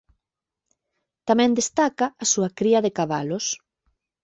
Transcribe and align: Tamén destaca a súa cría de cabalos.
Tamén 1.27 1.51
destaca 1.59 2.07
a 2.23 2.25
súa 2.31 2.49
cría 2.57 2.79
de 2.85 2.91
cabalos. 2.97 3.45